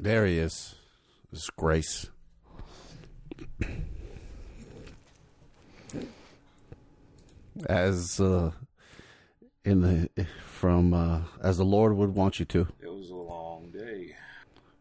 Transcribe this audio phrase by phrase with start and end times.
[0.00, 0.74] There he is.
[1.32, 2.06] This Grace.
[7.66, 8.52] As uh,
[9.64, 13.70] in the from uh, as the Lord would want you to, It was a long
[13.72, 14.14] day.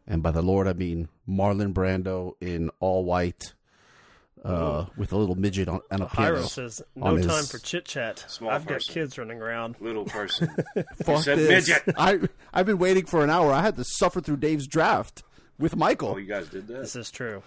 [0.05, 3.53] and by the Lord I mean Marlon Brando in all white,
[4.45, 6.37] uh, with a little midget on and a piano.
[6.41, 8.25] Hyro says, on "No his- time for chit chat.
[8.47, 10.49] I've got kids running around." Little person.
[11.03, 11.67] Fuck said this.
[11.67, 11.95] midget.
[11.97, 12.19] I
[12.53, 13.51] I've been waiting for an hour.
[13.51, 15.23] I had to suffer through Dave's draft
[15.59, 16.09] with Michael.
[16.09, 16.81] oh, you guys did that?
[16.81, 17.43] This is true.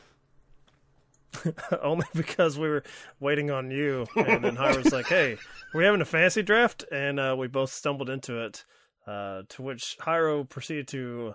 [1.83, 2.83] Only because we were
[3.21, 5.37] waiting on you, and then Hyro's like, "Hey,
[5.73, 8.65] we're having a fantasy draft," and uh, we both stumbled into it.
[9.07, 11.35] Uh, to which Hyro proceeded to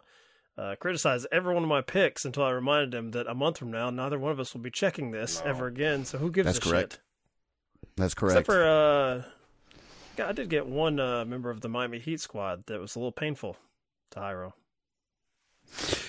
[0.58, 3.72] uh, criticize every one of my picks until I reminded him that a month from
[3.72, 5.50] now, neither one of us will be checking this No.
[5.52, 6.05] ever again.
[6.05, 6.94] So who gives That's a correct.
[6.94, 7.02] shit?
[7.98, 8.34] That's correct.
[8.40, 9.23] Except for, uh,
[10.18, 12.99] yeah, I did get one uh, member of the Miami Heat squad that was a
[12.99, 13.58] little painful
[14.12, 14.54] to Hyro.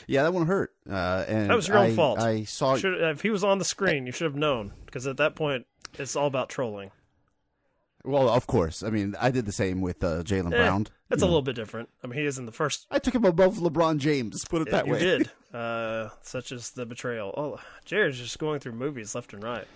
[0.06, 0.74] yeah, that one hurt.
[0.88, 2.18] Uh, and That was your own I- fault.
[2.20, 2.76] I saw.
[2.76, 5.66] Should, if he was on the screen, you should have known because at that point,
[5.98, 6.90] it's all about trolling.
[8.06, 8.82] Well, of course.
[8.82, 10.86] I mean, I did the same with uh, Jalen Eh, Brown.
[11.08, 11.88] That's You a know, little bit different.
[12.02, 12.86] I mean, he is in the first.
[12.90, 14.44] I took him above LeBron James.
[14.44, 14.98] Put it that you way.
[15.00, 17.34] did, uh, such as the betrayal.
[17.36, 19.66] Oh, Jared's just going through movies left and right.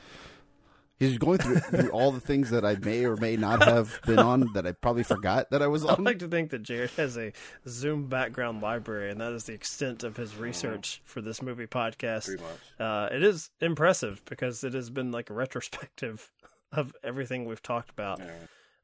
[0.98, 4.18] He's going through, through all the things that I may or may not have been
[4.18, 5.90] on that I probably forgot that I was on.
[5.92, 6.04] I on.
[6.04, 7.32] like to think that Jared has a
[7.66, 12.26] Zoom background library, and that is the extent of his research for this movie podcast.
[12.26, 12.60] Pretty much.
[12.86, 16.30] Uh, it is impressive because it has been like a retrospective
[16.72, 18.20] of everything we've talked about.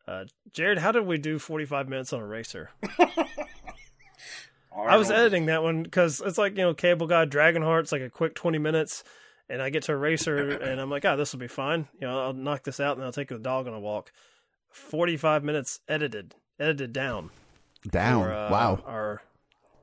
[0.07, 2.71] Uh, Jared, how did we do 45 minutes on Eraser?
[4.77, 8.11] I was editing that one because it's like, you know, Cable Guy, Dragonheart's like a
[8.11, 9.05] quick 20 minutes.
[9.49, 11.89] And I get to Eraser and I'm like, oh, this will be fine.
[12.01, 14.13] You know, I'll knock this out and I'll take the dog on a walk.
[14.71, 17.31] 45 minutes edited, edited down.
[17.89, 18.25] Down.
[18.25, 18.83] for, uh, wow.
[18.85, 19.23] Our,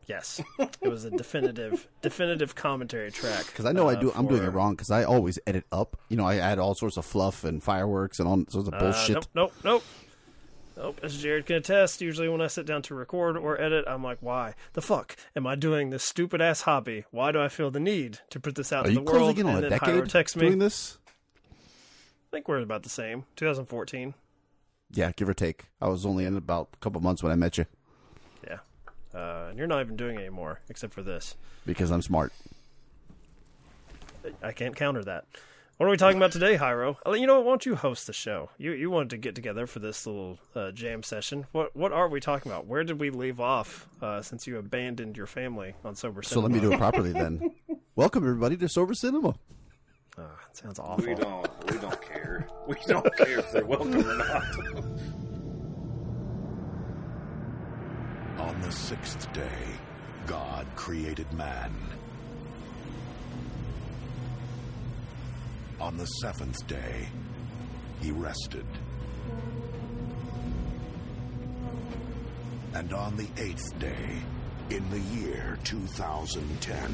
[0.08, 3.46] yes, it was a definitive, definitive commentary track.
[3.48, 4.12] Because I know I uh, do.
[4.16, 4.74] I'm doing it wrong.
[4.74, 5.98] Because I always edit up.
[6.10, 8.80] You know, I add all sorts of fluff and fireworks and all sorts of Uh,
[8.80, 9.16] bullshit.
[9.16, 9.84] nope, nope, nope.
[10.76, 14.04] Nope, as Jared can attest, usually when I sit down to record or edit, I'm
[14.04, 17.06] like, why the fuck am I doing this stupid ass hobby?
[17.12, 19.38] Why do I feel the need to put this out Are to you the world?
[19.38, 20.48] in on and a then Hyro decade texts me.
[20.48, 20.98] doing this?
[21.52, 23.26] I think we're about the same.
[23.36, 24.16] 2014.
[24.90, 25.66] Yeah, give or take.
[25.80, 27.68] I was only in about a couple months when I met you.
[29.14, 31.36] Uh, and you're not even doing it anymore, except for this.
[31.66, 32.34] because I'm smart.
[34.42, 35.26] I can't counter that.
[35.78, 36.96] What are we talking about today, Hyro?
[37.20, 37.46] You know what?
[37.46, 38.52] Why don't you host the show?
[38.58, 41.46] You you wanted to get together for this little uh, jam session.
[41.52, 42.68] What what are we talking about?
[42.68, 46.42] Where did we leave off uh, since you abandoned your family on Sober Cinema?
[46.42, 47.54] So let me do it properly then.
[47.96, 49.36] Welcome everybody to Sober Cinema.
[50.18, 51.06] Oh, sounds awful.
[51.06, 51.72] We don't.
[51.72, 52.48] We don't care.
[52.68, 54.44] We don't care if they're welcome or not.
[58.54, 59.80] On the sixth day,
[60.28, 61.74] God created man.
[65.80, 67.08] On the seventh day,
[68.00, 68.66] he rested.
[72.76, 74.22] And on the eighth day,
[74.70, 76.94] in the year 2010,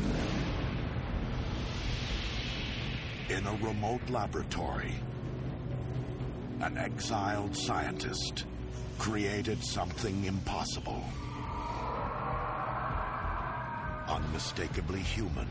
[3.29, 4.95] in a remote laboratory,
[6.61, 8.45] an exiled scientist
[8.97, 11.03] created something impossible.
[14.29, 15.47] Unmistakably human.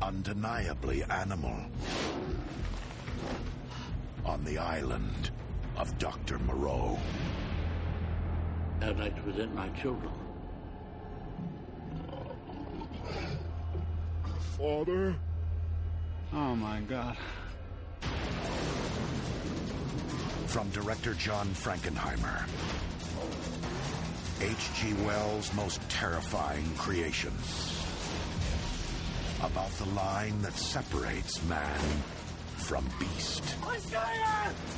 [0.00, 1.56] Undeniably animal.
[4.24, 5.30] On the island
[5.76, 6.38] of Dr.
[6.38, 6.96] Moreau.
[8.80, 10.12] I'd like to present my children.
[14.56, 15.16] Father?
[16.32, 17.16] Oh my god.
[20.46, 22.46] From director John Frankenheimer.
[24.40, 24.94] H.G.
[25.04, 27.32] Wells' most terrifying creation.
[29.42, 31.80] About the line that separates man
[32.56, 33.56] from beast.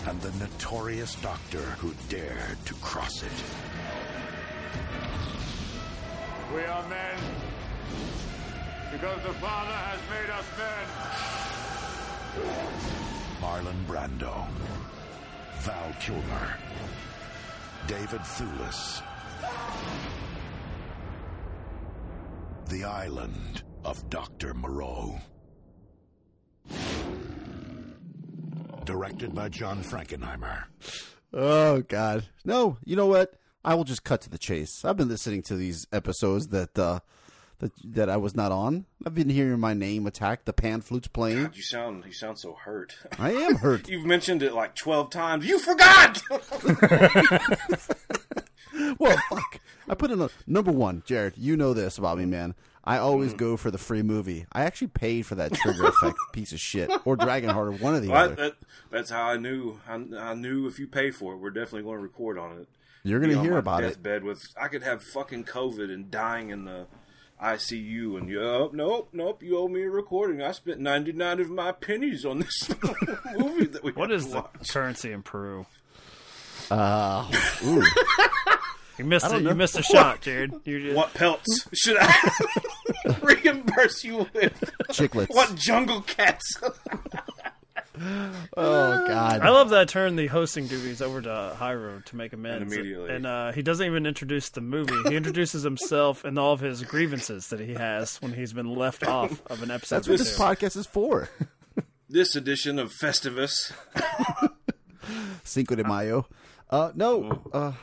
[0.07, 3.33] And the notorious doctor who dared to cross it.
[6.55, 7.19] We are men
[8.93, 10.87] because the Father has made us men.
[13.41, 14.47] Marlon Brando.
[15.61, 16.57] Val Kilmer.
[17.87, 19.03] David Thewlis.
[22.69, 24.55] The Island of Dr.
[24.55, 25.21] Moreau.
[28.85, 30.65] Directed by John Frankenheimer.
[31.33, 32.79] Oh God, no!
[32.85, 33.35] You know what?
[33.65, 34.85] I will just cut to the chase.
[34.85, 37.01] I've been listening to these episodes that uh,
[37.59, 38.87] that that I was not on.
[39.07, 40.47] I've been hearing my name attacked.
[40.47, 41.45] The pan flutes playing.
[41.45, 42.05] God, you sound.
[42.05, 42.97] You sound so hurt.
[43.19, 43.89] I am hurt.
[43.91, 45.47] You've mentioned it like twelve times.
[45.47, 46.23] You forgot.
[48.99, 49.61] well, fuck.
[49.89, 51.35] I put in a number one, Jared.
[51.37, 52.55] You know this about me, man.
[52.83, 54.47] I always go for the free movie.
[54.53, 58.03] I actually paid for that trigger effect piece of shit or Dragonheart or one of
[58.03, 58.35] the Well, other.
[58.37, 58.55] that,
[58.91, 59.79] that's how I knew.
[59.87, 62.69] I, I knew if you pay for it, we're definitely going to record on it.
[63.03, 63.89] You're gonna on hear my about it.
[63.89, 66.87] deathbed with I could have fucking COVID and dying in the
[67.43, 70.43] ICU, and you, oh, nope, nope, you owe me a recording.
[70.43, 72.69] I spent ninety nine of my pennies on this
[73.39, 73.93] movie that we.
[73.93, 75.65] What have is the currency in Peru?
[76.71, 77.27] Uh,
[77.65, 77.83] ooh.
[79.01, 79.41] You missed it.
[79.43, 80.53] You missed a shot, Jared.
[80.63, 82.31] Just, What pelts should I
[83.23, 84.73] reimburse you with?
[84.91, 85.29] Chiclets.
[85.31, 86.61] What jungle cats?
[88.03, 89.41] Oh God.
[89.43, 92.63] I love that I turned the hosting duties over to Hyro to make amends.
[92.63, 93.15] And immediately.
[93.15, 94.95] And uh, he doesn't even introduce the movie.
[95.11, 99.07] He introduces himself and all of his grievances that he has when he's been left
[99.07, 99.97] off of an episode.
[99.97, 101.29] That's what or this podcast is for.
[102.09, 103.71] this edition of Festivus.
[105.45, 106.27] Cinco de Mayo.
[106.71, 107.43] Uh, no.
[107.53, 107.77] Uh, do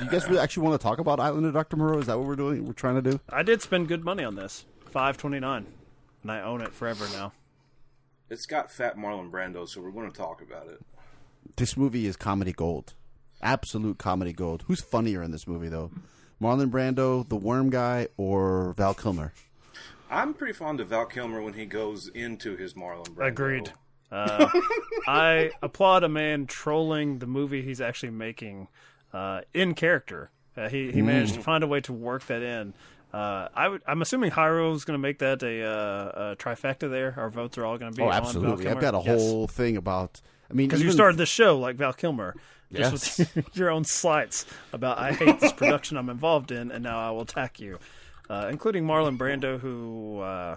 [0.00, 1.76] you guys really actually want to talk about Island of Dr.
[1.76, 1.98] Moreau?
[1.98, 2.64] Is that what we're doing?
[2.64, 3.20] We're trying to do?
[3.30, 4.64] I did spend good money on this.
[4.90, 5.66] Five twenty nine.
[6.22, 7.32] And I own it forever now.
[8.30, 10.80] It's got Fat Marlon Brando, so we're going to talk about it.
[11.56, 12.94] This movie is comedy gold.
[13.40, 14.64] Absolute comedy gold.
[14.66, 15.90] Who's funnier in this movie, though?
[16.42, 19.32] Marlon Brando, the worm guy, or Val Kilmer?
[20.10, 23.26] I'm pretty fond of Val Kilmer when he goes into his Marlon Brando.
[23.28, 23.72] Agreed.
[24.10, 24.48] Uh,
[25.06, 28.68] I applaud a man trolling the movie he's actually making
[29.12, 30.30] uh, in character.
[30.56, 32.74] Uh, he he managed to find a way to work that in.
[33.12, 36.90] Uh, I would, I'm assuming Hyro's going to make that a, uh, a trifecta.
[36.90, 38.02] There, our votes are all going to be.
[38.02, 38.68] Oh, on Val absolutely.
[38.68, 39.06] I've got a Yes.
[39.20, 40.20] whole thing about.
[40.50, 42.34] I mean, because you started this show like Val Kilmer,
[42.72, 43.34] just Yes.
[43.34, 47.10] with your own slights about I hate this production I'm involved in, and now I
[47.12, 47.78] will attack you,
[48.28, 50.56] uh, including Marlon Brando, who uh,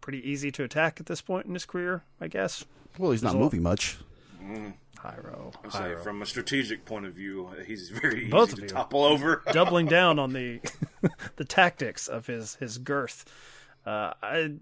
[0.00, 2.64] pretty easy to attack at this point in his career, I guess.
[2.98, 3.98] Well, he's not There's a lot- moving much.
[5.02, 6.02] Hyro, I say, Hyro.
[6.02, 8.68] from a strategic point of view, he's very Both easy of to you.
[8.68, 9.42] topple over.
[9.52, 10.60] doubling down on the
[11.36, 13.24] the tactics of his his girth.
[13.84, 14.54] Uh, I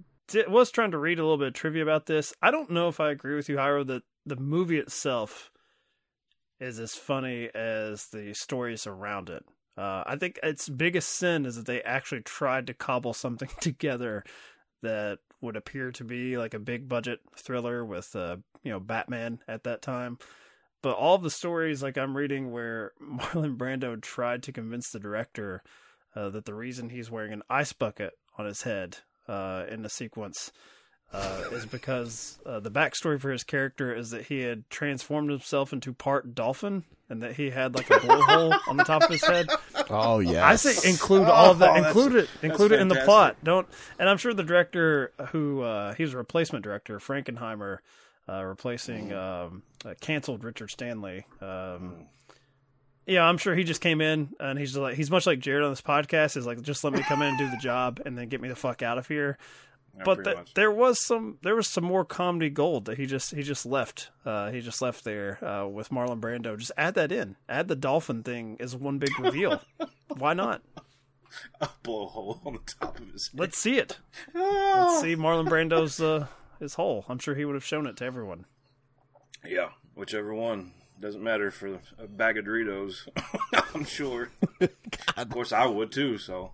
[0.49, 2.33] was trying to read a little bit of trivia about this.
[2.41, 5.51] I don't know if I agree with you, Hyro, that the movie itself
[6.61, 9.45] is as funny as the stories around it.
[9.77, 14.25] Uh, I think its biggest sin is that they actually tried to cobble something together
[14.83, 19.41] that would appear to be like a big budget thriller with uh, you know Batman
[19.49, 20.19] at that time.
[20.83, 25.63] But all the stories like I'm reading where Marlon Brando tried to convince the director
[26.15, 28.99] uh, that the reason he's wearing an ice bucket on his head
[29.29, 30.51] uh, in the sequence
[31.13, 35.73] uh, is because uh, the backstory for his character is that he had transformed himself
[35.73, 39.25] into part dolphin and that he had like a blowhole on the top of his
[39.25, 39.49] head.
[39.91, 40.47] Oh, yeah.
[40.47, 41.71] I say include all of that.
[41.71, 42.31] Oh, Include it.
[42.43, 43.37] Include it in the plot.
[43.43, 43.67] Don't.
[43.99, 47.79] And I'm sure the director, who uh, he was a replacement director, Frankenheimer,
[48.29, 51.27] uh, replacing um, uh, canceled Richard Stanley.
[51.41, 52.07] Um,
[53.07, 55.71] yeah, I'm sure he just came in and he's like he's much like Jared on
[55.73, 56.37] this podcast.
[56.37, 58.49] Is like just let me come in and do the job and then get me
[58.49, 59.37] the fuck out of here.
[59.97, 63.07] Yeah, but pretty th- there was some there was some more comedy gold that he
[63.07, 64.11] just he just left.
[64.25, 66.57] Uh, he just left there uh, with Marlon Brando.
[66.59, 67.37] Just add that in.
[67.49, 69.61] Add the dolphin thing as one big reveal.
[70.17, 70.63] Why not?
[71.61, 73.41] a blowhole on the top of his head.
[73.41, 73.99] Let's see it.
[74.35, 76.27] Let's see Marlon Brando's uh,
[76.59, 77.05] his hole.
[77.09, 78.47] I'm sure he would have shown it to everyone.
[79.47, 80.73] Yeah, whichever one.
[81.01, 83.09] Doesn't matter for a bag of Doritos.
[83.75, 84.31] I'm sure.
[85.17, 86.19] of course, I would too.
[86.19, 86.53] So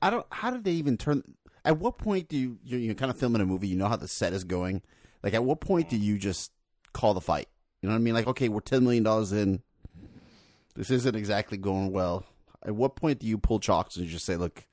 [0.00, 0.26] I don't.
[0.30, 1.22] How did they even turn?
[1.66, 3.66] At what point do you you're, you're kind of filming a movie?
[3.68, 4.82] You know how the set is going.
[5.22, 6.52] Like, at what point do you just
[6.92, 7.48] call the fight?
[7.82, 8.14] You know what I mean?
[8.14, 9.62] Like, okay, we're ten million dollars in.
[10.76, 12.24] This isn't exactly going well.
[12.64, 14.64] At what point do you pull chalks and just say, "Look,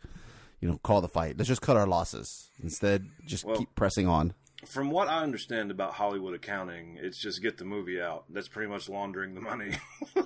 [0.62, 1.36] you know, call the fight.
[1.38, 2.50] Let's just cut our losses.
[2.62, 4.34] Instead, just Well- keep pressing on."
[4.66, 8.24] from what I understand about Hollywood accounting, it's just get the movie out.
[8.30, 9.74] That's pretty much laundering the money.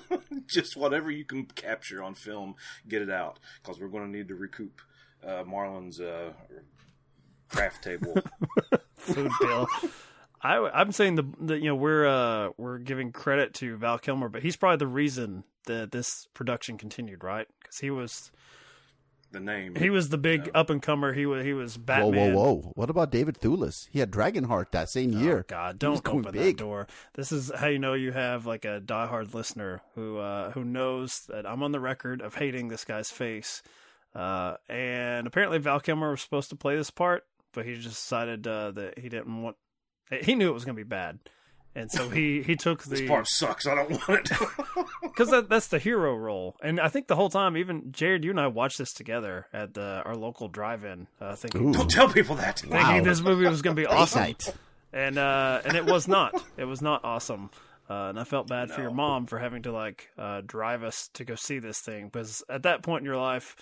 [0.46, 2.54] just whatever you can capture on film,
[2.86, 4.80] get it out because we're going to need to recoup
[5.26, 6.32] uh, Marlon's uh,
[7.48, 8.14] craft table.
[8.96, 9.66] Food bill.
[10.42, 14.28] I, I'm saying the, the you know we're uh, we're giving credit to Val Kilmer,
[14.28, 17.46] but he's probably the reason that this production continued, right?
[17.60, 18.30] Because he was
[19.32, 19.74] the name.
[19.74, 21.12] he was the big up and comer.
[21.12, 22.34] He was he was Whoa, Batman.
[22.34, 22.54] whoa, whoa!
[22.54, 22.72] whoa!
[22.74, 23.74] What about David Thewlis?
[23.90, 25.40] He had Dragonheart that same year.
[25.40, 26.56] Oh, God, don't was going open big.
[26.56, 26.86] that door.
[27.14, 31.20] This is how you know you have like a diehard listener who uh, who knows
[31.28, 33.62] that I'm on the record of hating this guy's face.
[34.14, 38.46] Uh, and apparently Val Kilmer was supposed to play this part, but he just decided
[38.46, 39.56] uh, that he didn't want.
[40.22, 41.18] He knew it was going to be bad,
[41.74, 43.66] and so he he took the this part sucks.
[43.66, 44.38] I don't want it.
[45.02, 46.56] because that, that's the hero role.
[46.62, 49.74] And I think the whole time, even Jared, you and I watched this together at
[49.74, 51.72] the, our local drive-in, uh, thinking Ooh.
[51.72, 52.60] don't tell people that.
[52.60, 54.54] thinking this movie was going to be awesome Night.
[54.92, 56.40] and uh, and it was not.
[56.56, 57.50] It was not awesome.
[57.90, 61.08] Uh, and I felt bad for your mom for having to like uh, drive us
[61.14, 63.56] to go see this thing because at that point in your life,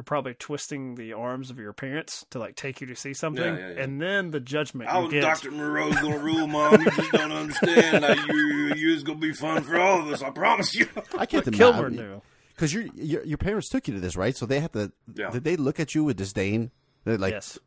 [0.00, 3.44] you're probably twisting the arms of your parents to like take you to see something,
[3.44, 3.82] Yeah, yeah, yeah.
[3.82, 5.20] and then the judgment oh, I was get.
[5.20, 5.50] Dr.
[5.50, 6.80] Moreau's gonna rule, Mom.
[6.80, 8.00] You just don't understand.
[8.00, 10.22] Now you, you is gonna be fun for all of us.
[10.22, 10.88] I promise you.
[11.18, 12.22] I can't Kilmer imagine knew.
[12.54, 14.34] because your, your your parents took you to this, right?
[14.34, 14.90] So they have to.
[15.14, 15.28] Yeah.
[15.28, 16.70] Did they look at you with disdain?
[17.04, 17.58] They're like, yes.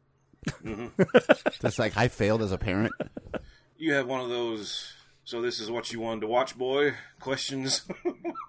[1.62, 2.94] that's like I failed as a parent.
[3.78, 4.92] You have one of those.
[5.26, 6.96] So this is what you wanted to watch, boy?
[7.20, 7.84] Questions,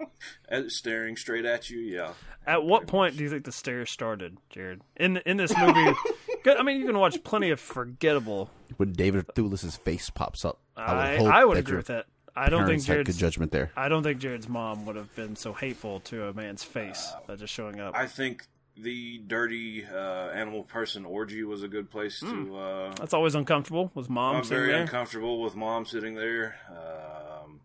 [0.68, 1.78] staring straight at you.
[1.78, 2.12] Yeah.
[2.46, 4.82] At what point do you think the stare started, Jared?
[4.96, 5.92] In in this movie,
[6.46, 8.50] I mean, you can watch plenty of forgettable.
[8.76, 12.06] when David Thewlis's face pops up, I would I I would agree with that.
[12.36, 13.18] I don't think parents had good Jared's.
[13.18, 13.70] judgment there.
[13.76, 17.36] I don't think Jared's mom would have been so hateful to a man's face by
[17.36, 17.94] just showing up.
[17.96, 22.56] I think the dirty uh, animal person orgy was a good place to.
[22.56, 24.82] Uh, That's always uncomfortable with mom I'm very there.
[24.82, 26.56] uncomfortable with mom sitting there.
[26.68, 27.60] Um,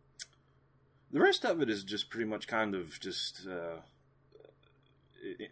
[1.12, 3.78] the rest of it is just pretty much kind of just uh,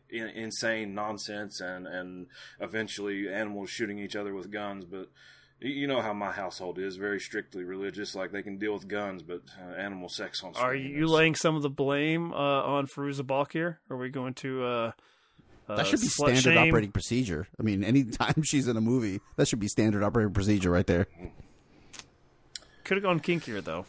[0.09, 2.27] insane nonsense, and and
[2.59, 4.85] eventually animals shooting each other with guns.
[4.85, 5.09] But
[5.59, 8.15] you know how my household is very strictly religious.
[8.15, 10.53] Like they can deal with guns, but uh, animal sex on.
[10.55, 13.79] Are you laying some of the blame uh, on Fairuza Balk here?
[13.89, 14.93] Are we going to?
[15.69, 16.57] Uh, uh, That should be standard shame?
[16.57, 17.47] operating procedure.
[17.59, 21.07] I mean, anytime she's in a movie, that should be standard operating procedure right there.
[22.83, 23.85] Could have gone kinkier though,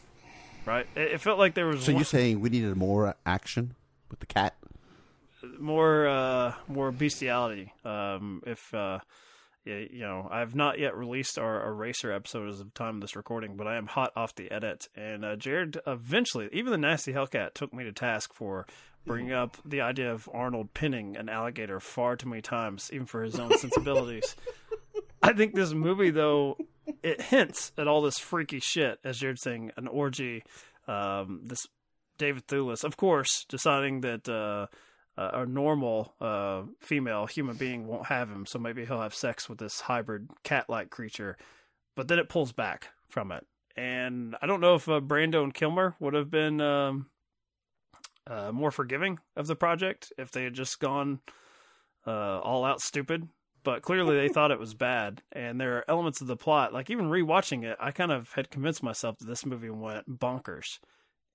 [0.66, 0.86] right?
[0.96, 3.74] It, it felt like there was So one- you're saying we needed more action
[4.10, 4.54] with the cat?
[5.58, 7.72] more uh, more bestiality.
[7.84, 8.98] Um, if uh,
[9.64, 13.56] you know, I've not yet released our Eraser episode as of time of this recording,
[13.56, 14.88] but I am hot off the edit.
[14.96, 18.66] And uh, Jared eventually, even the nasty Hellcat took me to task for
[19.08, 23.22] bringing up the idea of Arnold pinning an alligator far too many times, even for
[23.22, 24.36] his own sensibilities.
[25.22, 26.58] I think this movie, though,
[27.02, 30.44] it hints at all this freaky shit, as Jared's saying, an orgy.
[30.86, 31.66] Um, this
[32.18, 34.66] David Thewlis, of course, deciding that uh,
[35.20, 39.48] uh, a normal uh, female human being won't have him, so maybe he'll have sex
[39.48, 41.36] with this hybrid cat-like creature.
[41.96, 43.46] But then it pulls back from it,
[43.76, 47.06] and I don't know if uh, Brando and Kilmer would have been um,
[48.28, 51.20] uh, more forgiving of the project if they had just gone
[52.06, 53.28] uh, all out stupid.
[53.64, 56.72] But clearly, they thought it was bad, and there are elements of the plot.
[56.72, 60.78] Like even rewatching it, I kind of had convinced myself that this movie went bonkers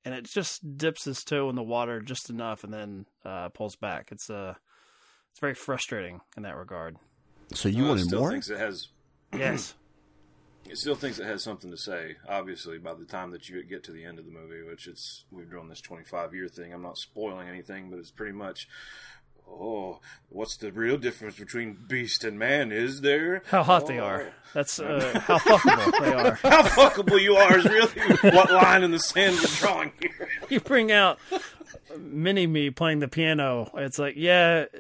[0.05, 3.75] and it just dips its toe in the water just enough and then uh, pulls
[3.75, 4.09] back.
[4.12, 4.55] It's uh,
[5.31, 6.97] it's very frustrating in that regard.
[7.53, 8.31] So you Well, it wanted still more?
[8.31, 8.88] thinks it has.
[9.33, 9.75] Yes,
[10.70, 12.15] It still thinks it has something to say.
[12.27, 15.25] Obviously, by the time that you get to the end of the movie, which it's
[15.32, 16.74] we've drawn this twenty-five year thing.
[16.74, 18.67] I'm not spoiling anything, but it's pretty much.
[19.46, 22.72] Oh, what's the real difference between beast and man?
[22.72, 23.43] Is there?
[23.48, 24.05] how hot they Oh.
[24.05, 24.34] are.
[24.53, 26.34] That's uh, how fuckable they are.
[26.50, 27.91] How fuckable you are is really
[28.36, 30.29] what line in the sand we're drawing here.
[30.50, 31.20] You bring out
[32.00, 33.70] mini me playing the piano.
[33.75, 34.77] It's like, yeah, uh,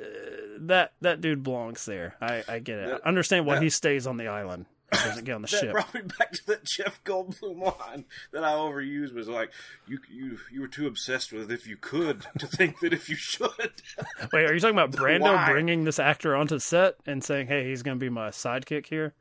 [0.59, 2.15] that that dude belongs there.
[2.21, 2.87] I, I get it.
[2.89, 4.65] That- I understand why that- he stays on the island.
[4.93, 5.71] Doesn't get on the That ship.
[5.71, 9.13] brought me back to that Jeff Goldblum line that I overused.
[9.13, 9.51] Was like
[9.87, 13.15] you you you were too obsessed with if you could to think that if you
[13.15, 13.49] should.
[14.33, 15.51] Wait, are you talking about Brando Why?
[15.51, 19.13] bringing this actor onto set and saying, "Hey, he's going to be my sidekick here"?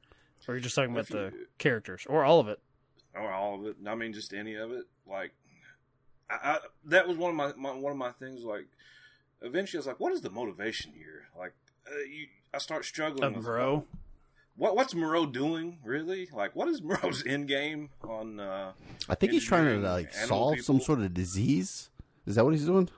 [0.48, 2.58] Or are you just talking about If you- the characters or all of it?
[3.14, 3.76] or all of it.
[3.86, 4.84] I mean, just any of it.
[5.06, 5.32] Like,
[6.30, 8.42] I, I that was one of my, my one of my things.
[8.42, 8.66] Like,
[9.42, 11.52] eventually, I was like, "What is the motivation here?" Like,
[11.86, 13.84] uh, you, I start struggling Of with Moreau?
[14.56, 16.28] What what's Moreau doing really?
[16.32, 18.38] Like, what is Moreau's end game on?
[18.38, 18.72] Uh,
[19.08, 21.88] I think he's trying to like animal solve some sort of disease.
[22.26, 22.88] Is that what he's doing?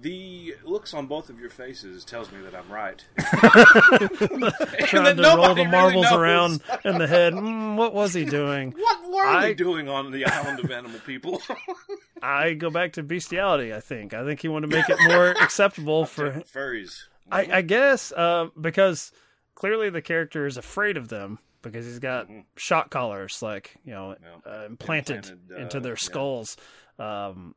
[0.00, 3.04] the looks on both of your faces tells me that I'm right.
[3.18, 6.12] Trying that to roll nobody the marbles knows.
[6.18, 7.34] around in the head.
[7.34, 8.74] Mm, what was he doing?
[9.12, 11.40] What were I- they doing on the island of animal people?
[12.22, 13.72] I go back to bestiality.
[13.74, 14.14] I think.
[14.14, 16.30] I think he wanted to make it more acceptable for.
[16.52, 17.02] furries.
[17.30, 19.12] I, I guess uh, because
[19.54, 24.16] clearly the character is afraid of them because he's got shock collars, like you know,
[24.20, 24.52] Yeah.
[24.52, 25.96] uh, implanted, Implanted, uh, into their yeah.
[25.98, 26.56] skulls.
[26.98, 27.54] Um,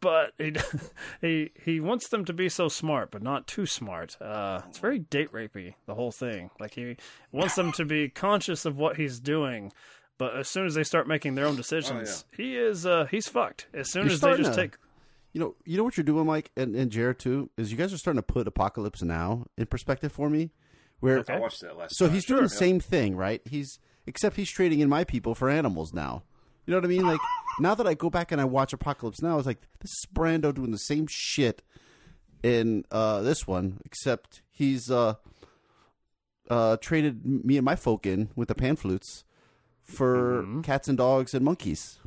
[0.00, 0.54] but he,
[1.20, 4.16] he he wants them to be so smart, but not too smart.
[4.20, 6.50] Uh, it's very date rapey, the whole thing.
[6.60, 6.96] Like he
[7.32, 9.72] wants them to be conscious of what he's doing,
[10.18, 13.66] but as soon as they start making their own decisions, he is uh, he's fucked.
[13.74, 14.76] As soon You're as they just to- take
[15.32, 17.92] You know, you know what you're doing, Mike, and, and Jared too, is you guys
[17.92, 20.50] are starting to put Apocalypse Now in perspective for me.
[21.00, 21.34] Where Okay.
[21.34, 21.96] I watched that last.
[21.96, 22.14] so time.
[22.14, 23.40] he's doing the same thing, right?
[23.44, 26.22] He's except he's trading in my people for animals now.
[26.66, 27.06] You know what I mean?
[27.06, 27.20] Like
[27.58, 30.54] now that I go back and I watch Apocalypse Now, it's like this is Brando
[30.54, 31.62] doing the same shit
[32.42, 35.14] in uh, this one, except he's uh,
[36.48, 39.24] uh, traded me and my folk in with the pan flutes
[39.82, 41.98] for cats and dogs and monkeys.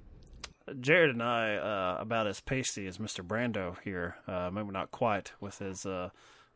[0.79, 3.25] Jared and I uh, about as pasty as Mr.
[3.25, 4.15] Brando here.
[4.27, 5.85] Uh, maybe not quite with his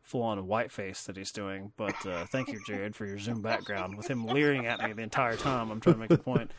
[0.08, 3.42] uh, full-on white face that he's doing, but uh, thank you, Jared, for your Zoom
[3.42, 5.70] background with him leering at me the entire time.
[5.70, 6.50] I'm trying to make a point.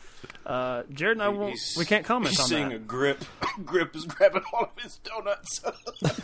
[0.46, 2.76] Uh, Jared and I won't, we can't comment He's on seeing that.
[2.76, 3.24] a grip.
[3.64, 5.62] grip is grabbing all of his donuts.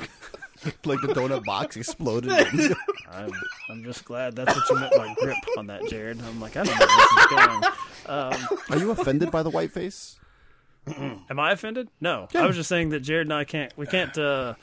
[0.84, 2.32] Like the donut box exploded.
[3.12, 3.30] I'm,
[3.70, 6.18] I'm just glad that's what you meant by grip on that, Jared.
[6.20, 7.64] I'm like, I don't know where this is going.
[8.06, 10.18] Um, Are you offended by the white face?
[10.88, 11.88] am I offended?
[12.00, 13.76] No, I was just saying that Jared and I can't.
[13.76, 14.54] We can't uh,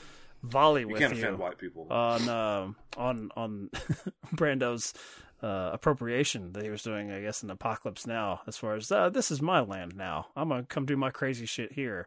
[0.44, 1.22] volley You with can't you.
[1.22, 1.86] offend white people.
[1.90, 3.70] on um on on
[4.34, 4.94] Brando's
[5.42, 8.40] uh, appropriation that he was doing, I guess, in Apocalypse Now.
[8.46, 11.46] As far as uh, this is my land now, I'm gonna come do my crazy
[11.46, 12.06] shit here.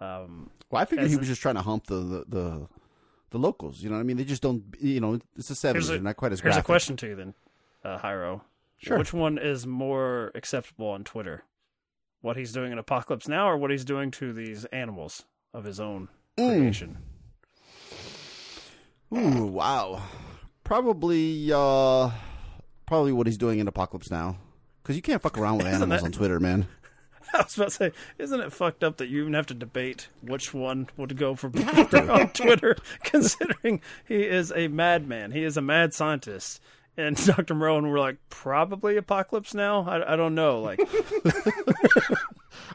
[0.00, 2.68] Um, Well, I figured As he a- was just trying to hump the, the the
[3.30, 3.80] the locals.
[3.82, 4.16] You know what I mean?
[4.16, 4.64] They just don't.
[4.80, 5.88] You know, it's the seventies.
[5.88, 7.34] a, They're not quite as here's a question to you then,
[7.84, 8.42] uh, Hyro.
[8.78, 8.98] Sure.
[8.98, 11.44] Which one is more acceptable on Twitter?
[12.20, 15.24] What he's doing in Apocalypse Now, or what he's doing to these animals
[15.54, 16.58] of his own Mm.
[16.58, 16.98] creation?
[19.16, 20.02] Ooh, wow.
[20.64, 22.10] Probably, uh,
[22.86, 24.38] probably what he's doing in Apocalypse Now.
[24.82, 26.66] Because you can't fuck around with animals that- on Twitter, man.
[27.34, 30.06] I was about to say, isn't it fucked up that you even have to debate
[30.22, 31.48] which one would go for
[32.12, 35.32] on Twitter, considering he is a madman.
[35.32, 36.60] He is a mad scientist.
[36.96, 37.54] And Dr.
[37.54, 39.84] Moreau and we're like, probably Apocalypse Now?
[39.88, 40.60] I, I don't know.
[40.60, 40.78] Like,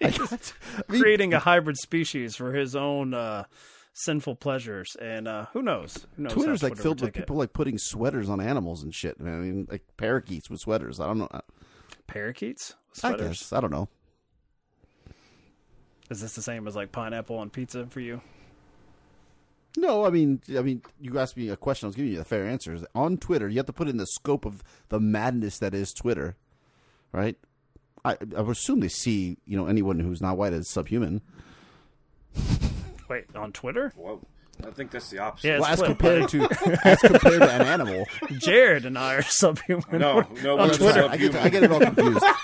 [0.02, 0.12] I
[0.90, 3.46] mean, creating a hybrid species for his own uh,
[4.00, 4.96] sinful pleasures.
[5.00, 6.08] And uh, who knows?
[6.16, 7.20] Who knows Twitter's like Twitter filled with take it.
[7.26, 9.18] people like putting sweaters on animals and shit.
[9.20, 11.00] I mean, like parakeets with sweaters.
[11.00, 11.30] I don't know.
[12.08, 12.76] Parakeets?
[13.04, 13.40] I Sweaters?
[13.40, 13.88] guess I don't know.
[16.10, 18.22] Is this the same as like pineapple on pizza for you?
[19.78, 21.86] No, I mean, I mean, you asked me a question.
[21.86, 22.84] I was giving you the fair answers.
[22.96, 26.36] On Twitter, you have to put in the scope of the madness that is Twitter,
[27.12, 27.38] right?
[28.04, 31.22] I, I would assume they see, you know, anyone who's not white as subhuman.
[33.10, 33.92] Wait, on Twitter?
[33.96, 34.22] Whoa.
[34.66, 35.48] I think that's the opposite.
[35.48, 36.42] Yeah, Well, as compared to
[36.84, 38.06] as compared to an animal.
[38.40, 39.86] Jared and I are subhuman.
[40.00, 41.06] No, no, on Twitter.
[41.10, 42.26] I get, I get it all confused.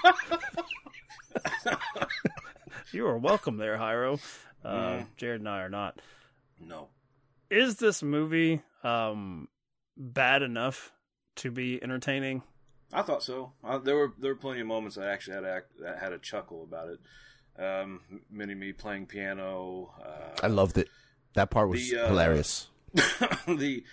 [2.91, 4.21] You are welcome there, Hyro.
[4.63, 5.07] Uh, Mm.
[5.17, 6.01] Jared and I are not.
[6.59, 6.87] No.
[7.49, 9.49] Is this movie um,
[9.97, 10.93] bad enough
[11.37, 12.41] to be entertaining?
[12.93, 13.51] I thought so.
[13.63, 16.19] Uh, there were there were plenty of moments I actually had a, that had a
[16.19, 16.99] chuckle about it.
[17.57, 19.93] Um, Mini me playing piano.
[20.03, 20.89] Uh, I loved it.
[21.35, 22.67] That part was The, uh, hilarious.
[22.93, 23.83] the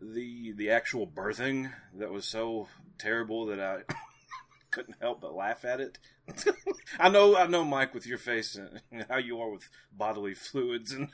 [0.00, 3.78] the the actual birthing that was so terrible that I
[4.70, 5.98] couldn't help but laugh at it.
[7.00, 10.92] I know, I know, Mike, with your face and how you are with bodily fluids
[10.92, 11.08] and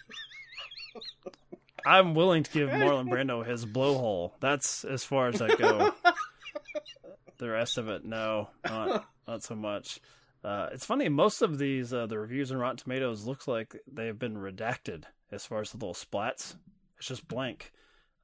[1.87, 4.33] I'm willing to give Marlon Brando his blowhole.
[4.41, 5.93] That's as far as I go.
[7.39, 10.01] the rest of it, no, not not so much.
[10.45, 11.09] Uh, it's funny.
[11.09, 15.47] Most of these, uh, the reviews on Rotten Tomatoes, looks like they've been redacted as
[15.47, 16.57] far as the little splats.
[16.99, 17.73] It's just blank.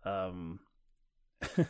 [0.05, 0.61] Um,
[1.43, 1.67] I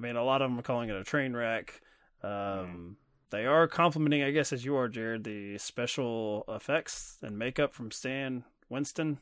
[0.00, 1.80] mean, a lot of them are calling it a train wreck.
[2.22, 2.96] Um,
[3.30, 7.90] They are complimenting, I guess, as you are, Jared, the special effects and makeup from
[7.90, 9.18] Stan Winston.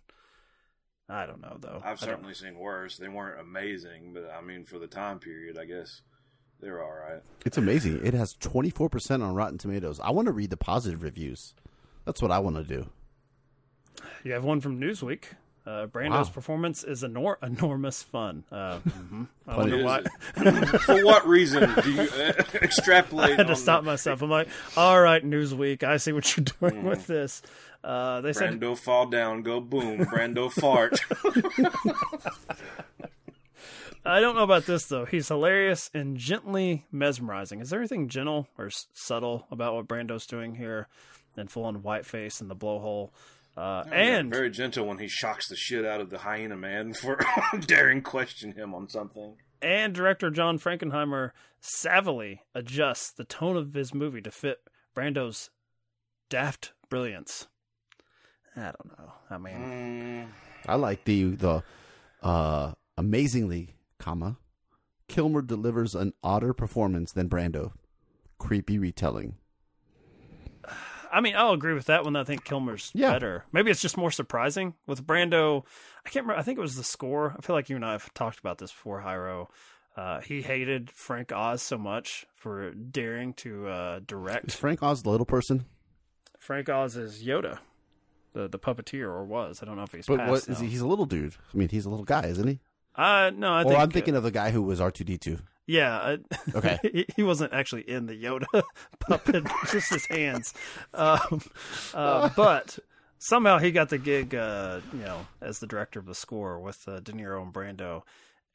[1.11, 1.81] I don't know though.
[1.85, 2.99] I've certainly seen worse.
[2.99, 6.03] They weren't amazing, but I mean, for the time period, I guess
[6.61, 7.23] they're all right.
[7.45, 8.05] It's amazing.
[8.05, 10.01] It has 24% on Rotten Tomatoes.
[10.01, 11.55] I want to read the positive reviews.
[12.05, 12.89] That's what I want to do.
[14.25, 15.25] You have one from Newsweek.
[15.67, 16.33] Uh, Brando's Wow.
[16.35, 18.43] performance is enor- enormous fun.
[18.51, 19.27] Uh, mhm.
[19.47, 20.03] I wonder why.
[20.79, 24.23] for what reason do you uh, I had to on stop the myself.
[24.23, 26.89] I'm like, all right, Newsweek, I see what you're doing Mm.
[26.89, 27.43] with this.
[27.85, 30.07] Uh, they said Brando fall down, go boom.
[30.07, 30.99] Brando fart.
[34.09, 35.05] I don't know about this though.
[35.05, 37.61] He's hilarious and gently mesmerizing.
[37.61, 40.89] Is there anything gentle or s- subtle about what Brando's doing here?
[41.37, 43.11] And full on white face and the blowhole.
[43.57, 47.19] Uh, and very gentle when he shocks the shit out of the hyena man for
[47.67, 49.37] daring question him on something.
[49.61, 51.31] and director John Frankenheimer
[51.63, 54.59] savvily adjusts the tone of his movie to fit
[54.95, 55.51] Brando's
[56.31, 57.47] daft brilliance.
[58.57, 59.13] I don't know.
[59.31, 60.29] I mean, Mm,
[60.67, 61.63] I like the the
[62.23, 64.39] uh, amazingly, comma,
[65.09, 67.73] Kilmer delivers an odder performance than Brando.
[68.39, 69.37] Creepy retelling.
[71.11, 72.17] I mean, I'll agree with that one.
[72.17, 73.11] I think Kilmer's Yeah.
[73.13, 73.45] better.
[73.51, 75.65] Maybe it's just more surprising with Brando.
[76.05, 76.39] I can't remember.
[76.39, 77.35] I think it was the score.
[77.37, 79.49] I feel like you and I have talked about this before, Hyro.
[79.97, 84.53] Uh, he hated Frank Oz so much for daring to uh, Is direct.
[84.53, 85.65] Frank Oz the little person?
[86.39, 87.59] Frank Oz is Yoda,
[88.35, 89.61] the the puppeteer, or was.
[89.63, 90.65] I don't know if he's But passed what is now.
[90.65, 90.69] he?
[90.71, 91.35] He's a little dude.
[91.53, 92.61] I mean, he's a little guy, isn't he?
[92.99, 95.17] Uh, no, I or think I'm thinking of the guy who was R two D
[95.17, 95.39] two.
[95.67, 95.97] Yeah.
[95.99, 96.19] I-
[96.55, 96.79] Okay.
[96.93, 98.47] he, he wasn't actually in the Yoda
[99.01, 100.53] puppet, just his hands.
[100.95, 101.41] Um,
[101.95, 102.79] uh, but
[103.19, 106.83] somehow he got the gig, uh, you know, as the director of the score with
[106.89, 108.03] uh, De Niro and Brando.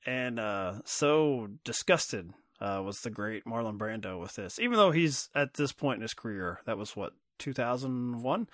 [0.05, 4.59] And uh, so disgusted uh, was the great Marlon Brando with this.
[4.59, 8.47] Even though he's at this point in his career, that was what, 2001?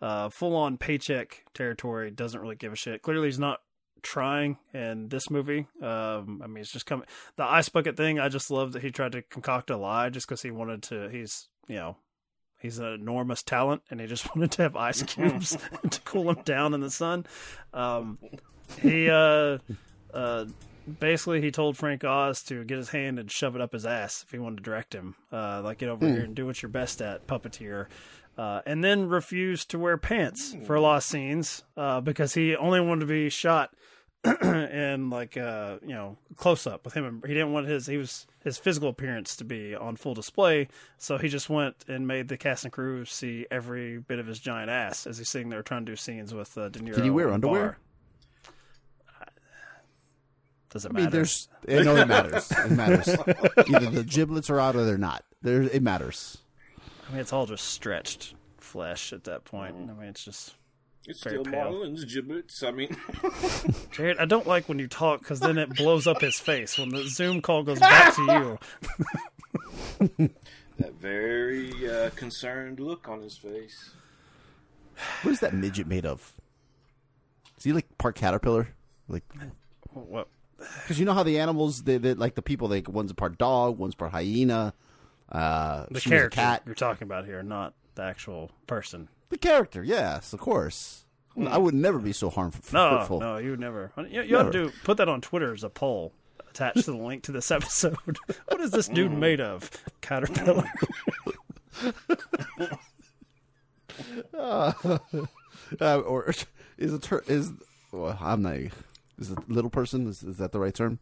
[0.00, 3.02] Uh, full on paycheck territory, doesn't really give a shit.
[3.02, 3.60] Clearly, he's not
[4.04, 5.66] trying in this movie.
[5.82, 7.06] Um, I mean, it's just coming.
[7.36, 10.28] The ice bucket thing, I just love that he tried to concoct a lie just
[10.28, 11.08] because he wanted to.
[11.08, 11.96] He's, you know,
[12.60, 15.56] he's an enormous talent and he just wanted to have ice cubes
[15.90, 17.26] to cool him down in the sun.
[17.72, 18.18] Um,
[18.80, 19.58] he, uh,
[20.12, 20.46] uh,
[21.00, 24.22] basically he told Frank Oz to get his hand and shove it up his ass
[24.24, 25.16] if he wanted to direct him.
[25.32, 27.86] Uh, like get over here and do what you're best at, puppeteer.
[28.36, 32.56] Uh, and then refused to wear pants for a lot of scenes uh, because he
[32.56, 33.72] only wanted to be shot
[34.42, 37.04] in like uh, you know close up with him.
[37.04, 40.68] and- He didn't want his he was his physical appearance to be on full display,
[40.98, 44.38] so he just went and made the cast and crew see every bit of his
[44.38, 46.94] giant ass as he's sitting there trying to do scenes with uh, De Niro.
[46.94, 47.62] Did he wear underwear?
[47.62, 47.78] bar.
[50.70, 51.02] Does it I matter?
[51.04, 51.48] mean, there's.
[51.68, 52.50] I know it matters.
[52.50, 53.08] It matters.
[53.68, 55.24] Either the giblets are out or they're not.
[55.42, 56.38] There, it matters.
[57.08, 59.76] I mean, it's all just stretched flesh at that point.
[59.76, 60.54] I mean, it's just
[61.06, 61.70] It's Very still pale.
[61.70, 62.62] Marlon's giblets.
[62.62, 62.96] I mean,
[63.90, 64.18] Jared.
[64.18, 67.04] I don't like when you talk because then it blows up his face when the
[67.08, 68.58] Zoom call goes back to
[70.00, 70.18] you.
[70.78, 73.90] that very uh, concerned look on his face.
[75.22, 76.32] What is that midget made of?
[77.58, 78.68] Is he like part caterpillar?
[79.08, 79.24] Like,
[79.92, 80.28] What?
[80.82, 82.68] because you know how the animals, they, they like the people.
[82.68, 84.72] like one's a part dog, one's part hyena.
[85.30, 86.62] Uh, The she a character cat.
[86.64, 89.08] you're talking about here, not the actual person.
[89.34, 91.04] The character, yes, of course.
[91.36, 92.62] I would never be so harmful.
[92.70, 92.76] Hmm.
[92.76, 93.18] No, hurtful.
[93.20, 93.90] no, you would never.
[94.08, 96.12] You, you ought to put that on Twitter as a poll
[96.48, 97.96] attached to the link to this episode.
[98.46, 98.94] what is this Mm.
[98.94, 99.68] dude made of?
[100.02, 100.70] Caterpillar.
[104.38, 104.72] uh,
[105.80, 106.32] or
[106.78, 107.50] is a ter- is
[107.90, 108.54] well, I'm not.
[109.18, 110.06] Is a little person?
[110.06, 111.00] Is, is that the right term?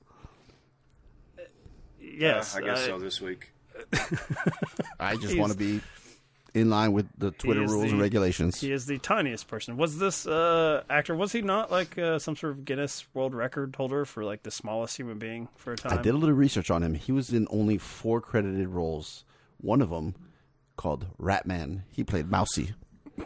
[2.00, 3.50] yes, Uh, I guess I- so this week.
[5.00, 5.80] I just want to be
[6.54, 8.60] in line with the Twitter rules the- and regulations.
[8.60, 9.76] He is the tiniest person.
[9.76, 11.14] Was this uh, actor?
[11.16, 14.50] Was he not like uh, some sort of Guinness World Record holder for like the
[14.50, 15.98] smallest human being for a time?
[15.98, 16.94] I did a little research on him.
[16.94, 19.24] He was in only four credited roles.
[19.60, 20.14] One of them
[20.76, 21.82] called Ratman.
[21.90, 22.74] He played Mousy.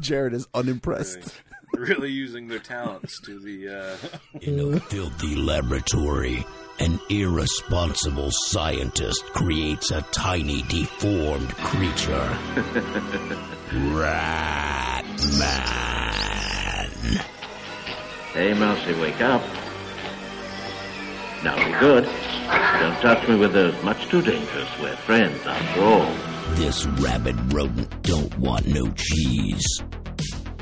[0.00, 1.32] Jared is unimpressed.
[1.76, 3.68] Really, really using their talents to the.
[3.68, 3.96] Uh,
[4.40, 6.44] In a filthy laboratory,
[6.78, 12.38] an irresponsible scientist creates a tiny deformed creature.
[13.74, 15.04] Rat
[15.38, 16.90] Man.
[18.32, 19.42] Hey, Mousy, wake up.
[21.44, 22.04] Now be good.
[22.04, 24.68] Don't touch me with those much too dangerous.
[24.80, 26.14] We're friends after all.
[26.54, 29.66] This rabid rodent don't want no cheese.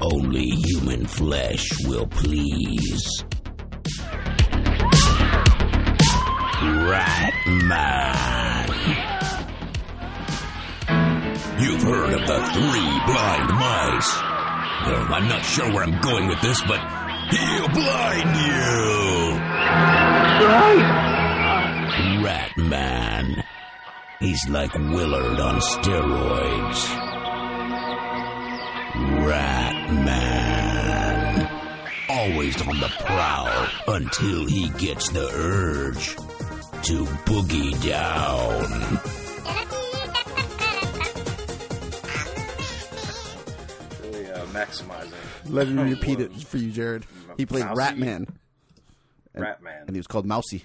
[0.02, 3.22] Only human flesh will please.
[6.62, 8.68] Rat Man.
[11.60, 14.16] You've heard of the three blind mice.
[14.86, 16.80] Well, I'm not sure where I'm going with this, but
[17.30, 19.38] he'll blind you.
[22.24, 23.44] Rat Man.
[24.18, 26.88] He's like Willard on steroids.
[29.26, 29.59] Rat
[29.92, 31.48] Man.
[32.08, 36.14] Always on the prowl until he gets the urge
[36.84, 39.00] to boogie down.
[44.02, 45.12] really uh, maximizing
[45.46, 47.06] Let me repeat it for you, Jared.
[47.36, 47.80] He played Mousy?
[47.80, 48.28] Ratman,
[49.34, 49.84] Rat Man.
[49.86, 50.64] and he was called Mousy.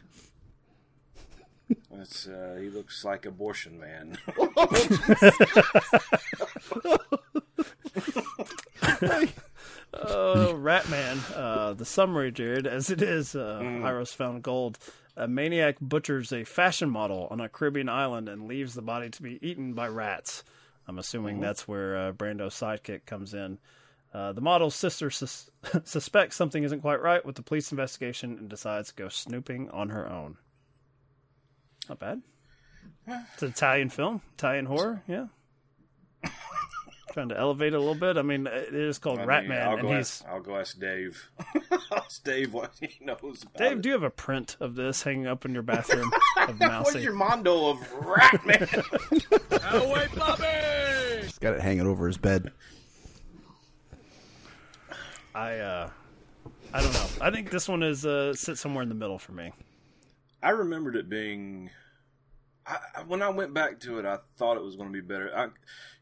[1.89, 4.17] That's, uh, he looks like abortion man.
[9.97, 11.19] Oh, Ratman.
[11.33, 13.79] Uh, the summary, Jared, as it is, uh, Mm.
[13.81, 14.77] Hyros found gold.
[15.15, 19.21] A maniac butchers a fashion model on a Caribbean island and leaves the body to
[19.21, 20.43] be eaten by rats.
[20.87, 23.57] I'm assuming that's where uh, Brando's sidekick comes in.
[24.13, 25.49] Uh, the model's sister sus-
[25.85, 29.89] suspects something isn't quite right with the police investigation and decides to go snooping on
[29.89, 30.35] her own.
[31.87, 32.21] Not bad.
[33.07, 35.27] It's an Italian film, Italian horror, yeah.
[37.13, 38.17] Trying to elevate a little bit.
[38.17, 40.57] I mean, it is called I mean, Ratman, I'll and go he's ask, I'll go
[40.57, 41.29] ask Dave.
[41.95, 43.81] ask Dave what he knows about Dave, it.
[43.81, 46.11] do you have a print of this hanging up in your bathroom
[46.47, 48.67] of What's your mondo of Rat Man?
[51.21, 52.51] He's got it hanging over his bed.
[55.33, 55.89] I uh,
[56.73, 57.07] I don't know.
[57.21, 59.51] I think this one is uh, sits somewhere in the middle for me.
[60.41, 61.69] I remembered it being.
[62.67, 65.31] I, when I went back to it, I thought it was going to be better.
[65.35, 65.49] I,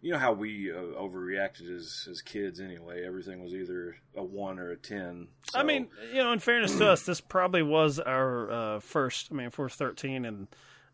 [0.01, 2.59] you know how we uh, overreacted as as kids.
[2.59, 5.27] Anyway, everything was either a one or a ten.
[5.53, 9.29] I mean, you know, in fairness to us, this probably was our uh, first.
[9.31, 10.47] I mean, if we're 13, and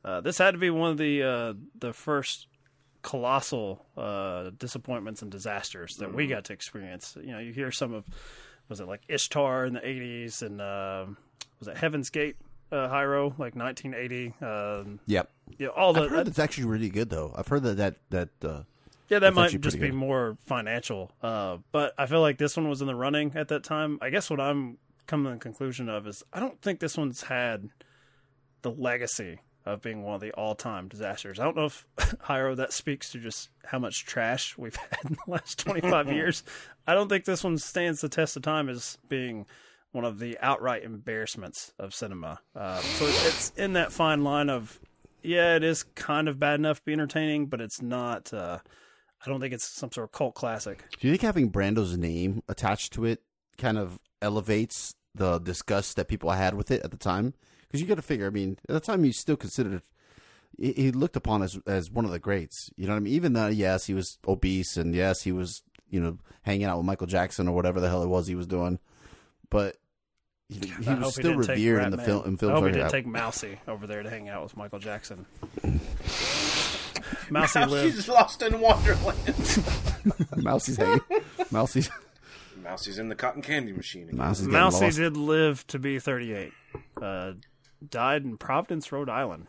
[0.04, 2.48] uh, this had to be one of the uh, the first
[3.02, 7.16] colossal uh, disappointments and disasters that we got to experience.
[7.20, 8.06] You know, you hear some of
[8.68, 11.18] was it like Ishtar in the 80s, and um
[11.60, 12.38] was it Heaven's Gate,
[12.72, 14.34] uh, Hyro, like 1980.
[14.42, 15.30] Um, Yep.
[15.60, 17.34] know, all the I've heard that's actually really good though.
[17.36, 18.64] I've heard that that that uh,
[19.10, 19.94] Yeah, that might just be good.
[19.96, 21.12] more financial.
[21.22, 23.98] Uh, but I feel like this one was in the running at that time.
[24.02, 24.78] I guess what I'm
[25.08, 27.70] coming to the conclusion of is I don't think this one's had
[28.62, 31.40] the legacy of being one of the all-time disasters.
[31.40, 35.14] I don't know if Hyro that speaks to just how much trash we've had in
[35.26, 36.44] the last 25 years.
[36.88, 39.46] I don't think this one stands the test of time as being
[39.92, 42.40] one of the outright embarrassments of cinema.
[42.56, 44.80] Uh, so it's in that fine line of
[45.22, 48.34] yeah, it is kind of bad enough to be entertaining, but it's not.
[48.34, 48.60] Uh,
[49.26, 50.84] I don't think it's some sort of cult classic.
[51.00, 53.22] Do you think having Brando's name attached to it
[53.58, 57.34] kind of elevates the disgust that people had with it at the time?
[57.68, 59.82] Because you got to figure, I mean, at the time he's still considered,
[60.58, 62.72] he, he looked upon as as one of the greats.
[62.78, 63.14] You know what I mean?
[63.14, 66.86] Even though yes, he was obese, and yes, he was you know hanging out with
[66.86, 68.80] Michael Jackson or whatever the hell it was he was doing,
[69.50, 69.76] but
[70.50, 72.06] he, he was still didn't take revered in the Ratman.
[72.06, 72.38] film.
[72.42, 72.92] In I hope he didn't that.
[72.92, 75.26] take Mousy over there to hang out with Michael Jackson.
[77.30, 78.08] Mousy Now lived.
[78.08, 79.18] lost in Wonderland.
[80.38, 81.02] Mousie's hanging.
[81.52, 81.90] Mousie's
[82.64, 84.04] Mousie's in the cotton candy machine.
[84.10, 84.18] Again.
[84.18, 84.98] Mousie's Mousy lost.
[84.98, 86.52] did live to be 38.
[87.02, 87.34] Uh,
[87.88, 89.48] died in Providence, Rhode Island,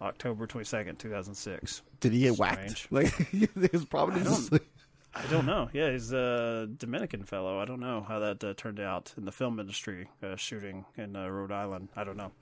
[0.00, 1.82] October 22nd, 2006.
[2.00, 2.70] Did he get whacked?
[2.70, 2.88] Strange.
[2.90, 3.12] Like
[3.72, 4.50] his Providence.
[5.16, 5.70] I don't know.
[5.72, 7.58] Yeah, he's a Dominican fellow.
[7.58, 11.16] I don't know how that uh, turned out in the film industry, uh, shooting in
[11.16, 11.88] uh, Rhode Island.
[11.96, 12.32] I don't know.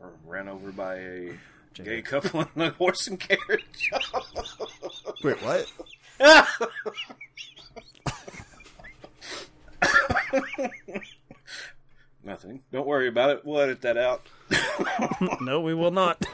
[0.00, 1.32] Or ran over by a
[1.74, 3.90] gay couple in a horse and carriage.
[5.22, 5.70] Wait, what?
[12.24, 12.62] Nothing.
[12.72, 13.44] Don't worry about it.
[13.44, 14.26] We'll edit that out.
[15.42, 16.24] no, we will not.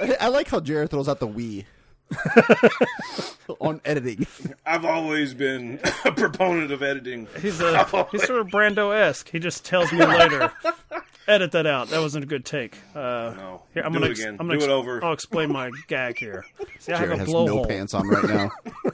[0.00, 1.64] I, I like how Jared throws out the we
[3.60, 4.26] on editing.
[4.66, 7.26] I've always been a proponent of editing.
[7.40, 9.30] He's a he's sort of Brando esque.
[9.30, 10.52] He just tells me later,
[11.28, 11.88] edit that out.
[11.88, 12.76] That wasn't a good take.
[12.94, 13.62] Uh, No.
[13.74, 14.36] here, I'm Do gonna it ex- again.
[14.40, 15.04] I'm gonna Do it over.
[15.04, 16.44] I'll explain my gag here.
[16.78, 17.68] See, I have a has no blowhole.
[17.68, 18.50] pants on right now.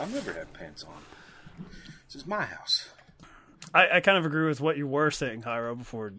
[0.00, 0.94] I've never had pants on.
[2.06, 2.88] This is my house.
[3.74, 6.12] I, I kind of agree with what you were saying, Hyro, before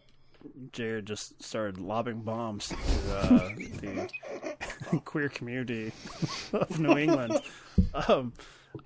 [0.72, 2.76] Jared just started lobbing bombs to
[3.16, 3.50] uh,
[3.82, 4.10] the
[5.06, 5.92] queer community
[6.54, 7.42] of New England.
[8.08, 8.34] Um,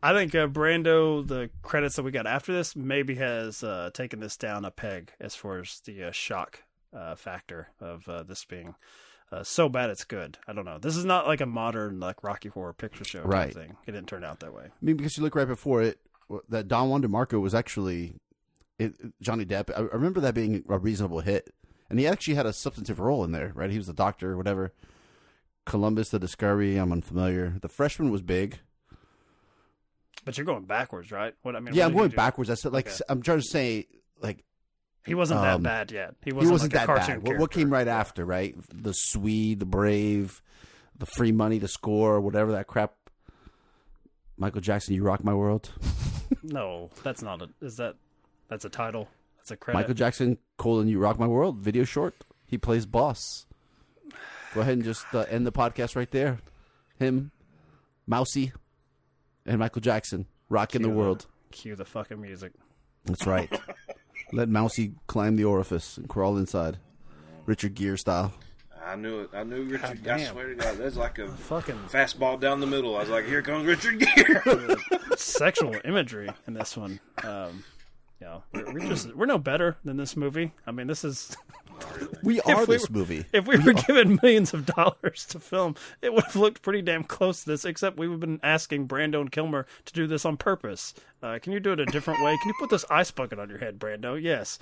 [0.01, 4.19] I think uh, Brando, the credits that we got after this, maybe has uh, taken
[4.19, 6.63] this down a peg as far as the uh, shock
[6.95, 8.75] uh, factor of uh, this being
[9.31, 10.37] uh, so bad it's good.
[10.47, 10.77] I don't know.
[10.77, 13.53] This is not like a modern like Rocky Horror Picture Show Right.
[13.53, 13.75] thing.
[13.87, 14.65] It didn't turn out that way.
[14.65, 15.99] I mean, because you look right before it,
[16.49, 18.15] that Don Juan DeMarco was actually
[18.83, 19.69] it, Johnny Depp.
[19.75, 21.53] I remember that being a reasonable hit,
[21.89, 23.69] and he actually had a substantive role in there, right?
[23.69, 24.73] He was the doctor, or whatever.
[25.65, 26.75] Columbus, the Discovery.
[26.77, 27.55] I'm unfamiliar.
[27.61, 28.59] The Freshman was big.
[30.25, 31.33] But you're going backwards, right?
[31.41, 32.49] What I mean, yeah, I'm going backwards.
[32.49, 32.99] I said like Okay.
[33.09, 33.87] I'm trying to say
[34.21, 34.43] like
[35.05, 36.15] He wasn't that Um, bad yet.
[36.23, 37.27] He he wasn't, wasn't like a that cartoon bad.
[37.27, 37.73] What, what came character.
[37.73, 38.55] right after, right?
[38.73, 40.41] The Swede, the Brave,
[40.97, 42.93] the Free Money, the Score, whatever that crap.
[44.37, 45.71] Michael Jackson, you rock my world.
[46.41, 47.49] No, that's not a.
[47.61, 47.95] Is that?
[48.53, 49.09] That's a title.
[49.37, 49.79] That's a credit.
[49.79, 51.57] Michael Jackson, colon, you rock my world.
[51.57, 52.13] Video short.
[52.45, 53.47] He plays boss.
[54.53, 56.37] Go ahead and just uh, end the podcast right there.
[56.99, 57.31] Him,
[58.05, 58.53] Mousy,
[59.47, 61.25] and Michael Jackson rocking the Cue world.
[61.49, 62.51] Cue the fucking music.
[63.05, 63.51] That's right.
[64.31, 66.77] Let Mousy climb the orifice and crawl inside,
[67.47, 68.35] Richard Gere style.
[68.85, 69.31] I knew it.
[69.33, 70.07] I knew Richard.
[70.07, 72.95] I swear to God, that's like a Fucking fastball down the middle.
[72.97, 74.75] I was like, here comes Richard Gere.
[75.17, 76.99] sexual imagery in this one.
[77.23, 77.63] Um,
[78.23, 80.53] you know, we're, we're just we're no better than this movie.
[80.65, 81.35] I mean, this is
[82.23, 83.25] We are we this were- movie.
[83.33, 87.03] if we were given millions of dollars to film, it would have looked pretty damn
[87.03, 87.65] close to this.
[87.65, 90.93] Except we've been asking Brando and Kilmer to do this on purpose.
[91.21, 92.37] Uh, can you do it a different way?
[92.41, 94.21] Can you put this ice bucket on your head, Brando?
[94.21, 94.59] Yes.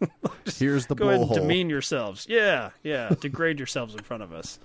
[0.58, 1.34] Here's the Go ahead and blowhole.
[1.34, 2.26] demean yourselves.
[2.28, 3.10] Yeah, yeah.
[3.20, 4.58] Degrade yourselves in front of us.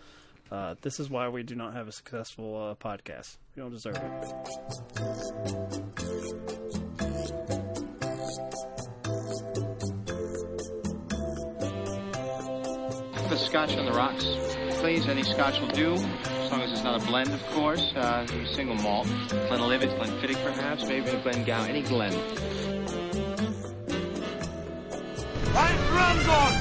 [0.52, 3.38] Uh, this is why we do not have a successful uh, podcast.
[3.56, 4.02] We don't deserve it.
[13.28, 14.24] Put a scotch on the rocks,
[14.80, 15.08] please.
[15.08, 17.92] Any scotch will do, as long as it's not a blend, of course.
[17.96, 19.08] Uh, single malt.
[19.30, 22.12] Glenlivet, Glenfiddich, perhaps, maybe a Glengow, any Glen.
[25.54, 26.54] Find drums on!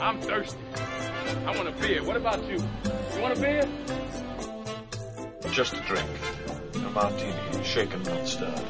[0.00, 0.58] I'm thirsty.
[1.46, 2.02] I want a beer.
[2.02, 2.56] What about you?
[2.56, 3.62] You want a beer?
[5.52, 6.10] Just a drink.
[6.74, 8.60] A martini, shaken, not stirred.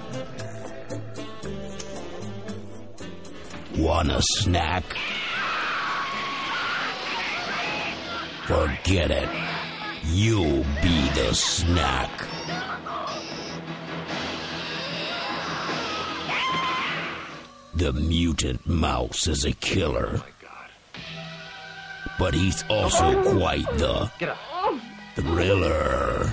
[3.78, 4.84] Want a snack?
[8.46, 9.28] Forget it.
[10.04, 12.10] You'll be the snack.
[17.74, 20.20] The mutant mouse is a killer.
[22.18, 24.10] But he's also quite the
[25.16, 26.30] thriller.